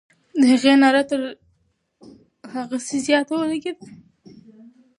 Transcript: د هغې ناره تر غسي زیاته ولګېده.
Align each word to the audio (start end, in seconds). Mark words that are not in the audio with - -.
د 0.39 0.41
هغې 0.51 0.73
ناره 0.83 1.03
تر 1.09 1.21
غسي 2.69 2.97
زیاته 3.07 3.31
ولګېده. 3.37 3.85